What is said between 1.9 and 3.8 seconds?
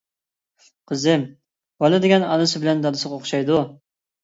دېگەن ئانىسى بىلەن دادىسىغا ئوخشايدۇ.